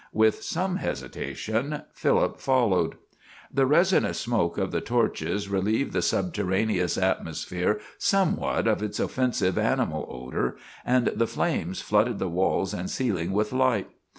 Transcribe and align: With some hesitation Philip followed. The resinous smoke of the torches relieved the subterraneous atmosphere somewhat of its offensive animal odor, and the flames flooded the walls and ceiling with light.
With 0.13 0.41
some 0.41 0.77
hesitation 0.77 1.83
Philip 1.93 2.39
followed. 2.39 2.95
The 3.53 3.67
resinous 3.67 4.19
smoke 4.19 4.57
of 4.57 4.71
the 4.71 4.81
torches 4.81 5.47
relieved 5.47 5.93
the 5.93 6.01
subterraneous 6.01 6.97
atmosphere 6.97 7.79
somewhat 7.99 8.67
of 8.67 8.81
its 8.81 8.99
offensive 8.99 9.59
animal 9.59 10.07
odor, 10.09 10.57
and 10.83 11.05
the 11.13 11.27
flames 11.27 11.81
flooded 11.81 12.17
the 12.17 12.27
walls 12.29 12.73
and 12.73 12.89
ceiling 12.89 13.31
with 13.31 13.53
light. 13.53 13.91